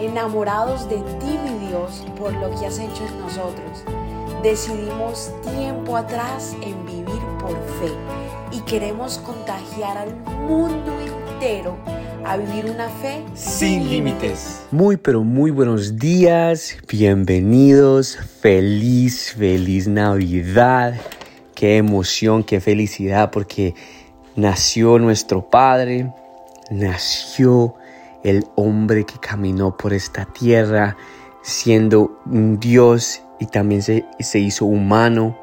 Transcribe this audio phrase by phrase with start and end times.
[0.00, 3.84] enamorados de ti, mi Dios, por lo que has hecho en nosotros.
[4.42, 7.92] Decidimos tiempo atrás en vivir por fe
[8.52, 10.14] y queremos contagiar al
[10.46, 11.76] mundo entero
[12.24, 14.62] a vivir una fe sin límites.
[14.70, 20.94] Muy pero muy buenos días, bienvenidos, feliz, feliz Navidad.
[21.54, 23.74] Qué emoción, qué felicidad porque
[24.34, 26.12] nació nuestro Padre,
[26.70, 27.74] nació
[28.26, 30.96] el hombre que caminó por esta tierra
[31.42, 35.38] siendo un Dios y también se, se hizo humano.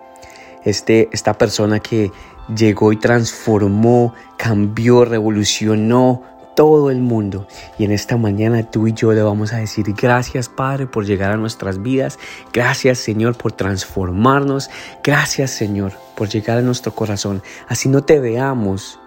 [0.66, 2.12] Este, esta persona que
[2.54, 6.24] llegó y transformó, cambió, revolucionó
[6.58, 7.48] todo el mundo.
[7.80, 11.32] Y en esta mañana tú y yo le vamos a decir gracias Padre por llegar
[11.32, 12.20] a nuestras vidas.
[12.52, 14.70] Gracias Señor por transformarnos.
[15.04, 17.42] Gracias Señor por llegar a nuestro corazón.
[17.70, 19.00] Así no te veamos.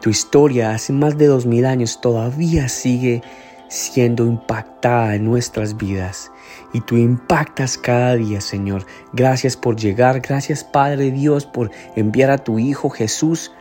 [0.00, 3.22] Tu historia hace más de dos mil años todavía sigue
[3.68, 6.30] siendo impactada en nuestras vidas.
[6.72, 8.86] Y tú impactas cada día, Señor.
[9.12, 10.20] Gracias por llegar.
[10.20, 13.52] Gracias, Padre Dios, por enviar a tu Hijo Jesús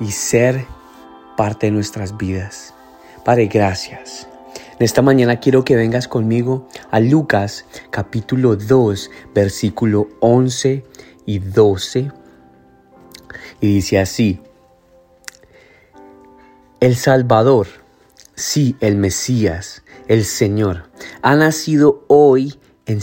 [0.00, 0.64] y ser
[1.36, 2.74] parte de nuestras vidas.
[3.24, 4.28] Padre, gracias.
[4.78, 10.84] En esta mañana quiero que vengas conmigo a Lucas capítulo 2, versículo 11
[11.26, 12.12] y 12.
[13.60, 14.40] Y dice así,
[16.80, 17.66] el Salvador,
[18.36, 20.84] sí, el Mesías, el Señor,
[21.22, 23.00] ha nacido hoy en,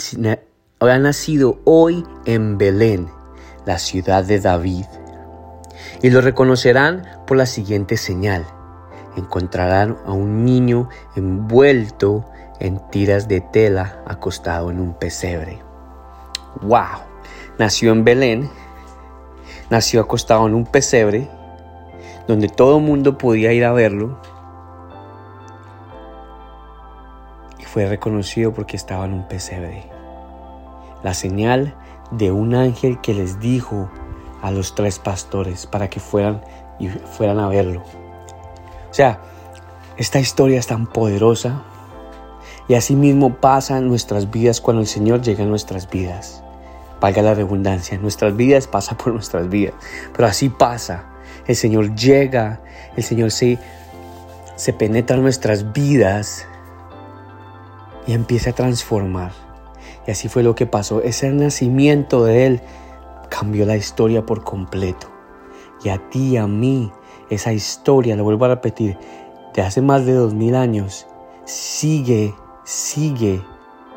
[0.79, 3.09] ha nacido hoy en Belén,
[3.65, 4.85] la ciudad de David.
[6.01, 8.45] Y lo reconocerán por la siguiente señal.
[9.17, 12.25] Encontrarán a un niño envuelto
[12.59, 15.59] en tiras de tela acostado en un pesebre.
[16.61, 17.03] ¡Wow!
[17.59, 18.49] Nació en Belén,
[19.69, 21.29] nació acostado en un pesebre,
[22.27, 24.17] donde todo mundo podía ir a verlo
[27.75, 29.83] fue reconocido porque estaba en un pesebre.
[31.03, 31.75] La señal
[32.09, 33.89] de un ángel que les dijo
[34.41, 36.41] a los tres pastores para que fueran
[36.79, 37.83] y fueran a verlo.
[38.89, 39.19] O sea,
[39.97, 41.63] esta historia es tan poderosa
[42.69, 46.41] y así mismo pasa en nuestras vidas cuando el Señor llega a nuestras vidas.
[47.01, 49.73] Valga la redundancia, nuestras vidas pasa por nuestras vidas,
[50.15, 51.09] pero así pasa.
[51.47, 52.61] El Señor llega,
[52.95, 53.59] el Señor se,
[54.55, 56.47] se penetra en nuestras vidas
[58.07, 59.31] y empieza a transformar.
[60.07, 61.01] Y así fue lo que pasó.
[61.01, 62.61] Ese nacimiento de Él
[63.29, 65.07] cambió la historia por completo.
[65.83, 66.91] Y a ti y a mí,
[67.29, 68.97] esa historia, lo vuelvo a repetir,
[69.53, 71.07] de hace más de dos mil años,
[71.45, 72.33] sigue,
[72.63, 73.41] sigue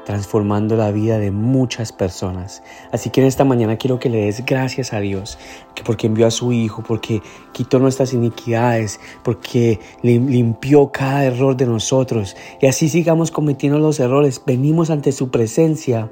[0.09, 2.63] transformando la vida de muchas personas.
[2.93, 5.39] Así que en esta mañana quiero que le des gracias a Dios,
[5.75, 7.21] que porque envió a su Hijo, porque
[7.53, 12.37] quitó nuestras iniquidades, porque limpió cada error de nosotros.
[12.59, 14.41] Y así sigamos cometiendo los errores.
[14.47, 16.11] Venimos ante su presencia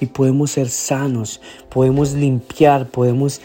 [0.00, 3.40] y podemos ser sanos, podemos limpiar, podemos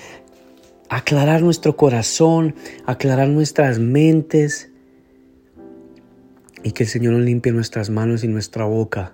[0.89, 2.55] aclarar nuestro corazón,
[2.87, 4.71] aclarar nuestras mentes
[6.63, 9.13] y que el Señor nos limpie nuestras manos y nuestra boca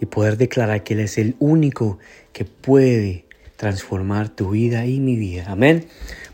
[0.00, 1.98] y poder declarar que Él es el único
[2.32, 3.24] que puede
[3.56, 5.46] transformar tu vida y mi vida.
[5.48, 5.86] Amén.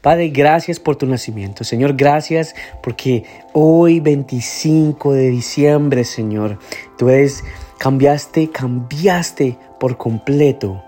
[0.02, 1.64] Padre, gracias por tu nacimiento.
[1.64, 6.58] Señor, gracias porque hoy 25 de diciembre, Señor,
[6.98, 7.42] tú eres,
[7.78, 10.82] cambiaste, cambiaste por completo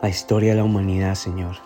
[0.00, 1.56] la historia de la humanidad, Señor.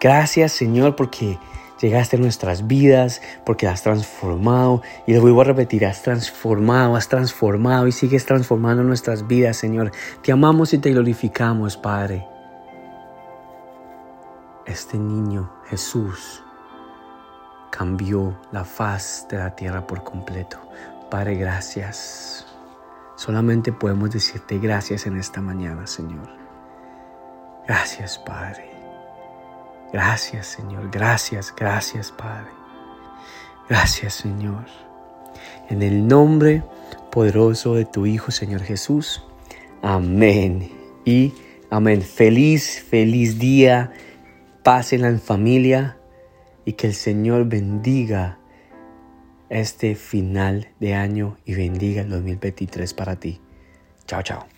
[0.00, 1.36] Gracias, Señor, porque
[1.80, 4.82] llegaste a nuestras vidas porque has transformado.
[5.06, 9.92] Y lo vuelvo a repetir, has transformado, has transformado y sigues transformando nuestras vidas, Señor.
[10.22, 12.26] Te amamos y te glorificamos, Padre.
[14.66, 16.42] Este niño, Jesús,
[17.70, 20.58] cambió la faz de la tierra por completo.
[21.10, 22.46] Padre, gracias.
[23.16, 26.28] Solamente podemos decirte gracias en esta mañana, Señor.
[27.66, 28.77] Gracias, Padre.
[29.92, 32.50] Gracias Señor, gracias, gracias Padre.
[33.68, 34.64] Gracias Señor.
[35.70, 36.62] En el nombre
[37.10, 39.22] poderoso de tu Hijo Señor Jesús.
[39.82, 40.70] Amén.
[41.04, 41.32] Y
[41.70, 42.02] amén.
[42.02, 43.92] Feliz, feliz día.
[44.62, 45.98] Pásenla en familia
[46.64, 48.38] y que el Señor bendiga
[49.48, 53.40] este final de año y bendiga el 2023 para ti.
[54.06, 54.57] Chao, chao.